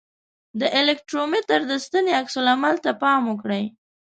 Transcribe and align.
د 0.59 0.61
الکترومتر 0.79 1.59
د 1.71 1.73
ستنې 1.85 2.11
عکس 2.19 2.35
العمل 2.41 2.75
ته 2.85 2.91
پام 3.01 3.21
وکړئ. 3.27 3.63